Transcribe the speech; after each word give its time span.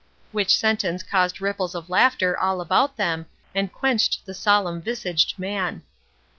Which 0.31 0.57
sentence 0.57 1.03
caused 1.03 1.41
ripples 1.41 1.75
of 1.75 1.87
laughter 1.87 2.35
all 2.35 2.59
about 2.59 2.97
them, 2.97 3.27
and 3.53 3.71
quenched 3.71 4.25
the 4.25 4.33
solemn 4.33 4.81
visaged 4.81 5.37
man. 5.37 5.83